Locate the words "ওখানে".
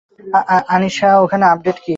1.23-1.45